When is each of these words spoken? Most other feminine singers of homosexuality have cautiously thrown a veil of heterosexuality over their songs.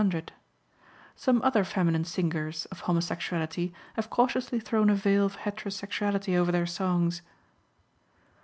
Most 0.01 0.31
other 1.43 1.63
feminine 1.63 2.05
singers 2.05 2.65
of 2.71 2.79
homosexuality 2.79 3.71
have 3.93 4.09
cautiously 4.09 4.59
thrown 4.59 4.89
a 4.89 4.95
veil 4.95 5.27
of 5.27 5.37
heterosexuality 5.37 6.35
over 6.35 6.51
their 6.51 6.65
songs. 6.65 7.21